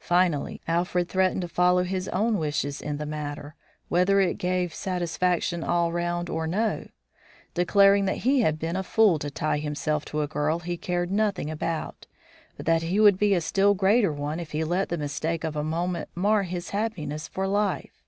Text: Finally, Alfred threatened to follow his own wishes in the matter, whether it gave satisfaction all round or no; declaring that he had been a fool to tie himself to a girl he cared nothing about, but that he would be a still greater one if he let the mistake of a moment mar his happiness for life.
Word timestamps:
Finally, 0.00 0.62
Alfred 0.66 1.10
threatened 1.10 1.42
to 1.42 1.46
follow 1.46 1.82
his 1.82 2.08
own 2.08 2.38
wishes 2.38 2.80
in 2.80 2.96
the 2.96 3.04
matter, 3.04 3.54
whether 3.88 4.18
it 4.18 4.38
gave 4.38 4.72
satisfaction 4.72 5.62
all 5.62 5.92
round 5.92 6.30
or 6.30 6.46
no; 6.46 6.88
declaring 7.52 8.06
that 8.06 8.16
he 8.24 8.40
had 8.40 8.58
been 8.58 8.76
a 8.76 8.82
fool 8.82 9.18
to 9.18 9.30
tie 9.30 9.58
himself 9.58 10.06
to 10.06 10.22
a 10.22 10.26
girl 10.26 10.60
he 10.60 10.78
cared 10.78 11.10
nothing 11.12 11.50
about, 11.50 12.06
but 12.56 12.64
that 12.64 12.80
he 12.84 12.98
would 12.98 13.18
be 13.18 13.34
a 13.34 13.42
still 13.42 13.74
greater 13.74 14.10
one 14.10 14.40
if 14.40 14.52
he 14.52 14.64
let 14.64 14.88
the 14.88 14.96
mistake 14.96 15.44
of 15.44 15.54
a 15.54 15.62
moment 15.62 16.08
mar 16.14 16.44
his 16.44 16.70
happiness 16.70 17.28
for 17.28 17.46
life. 17.46 18.02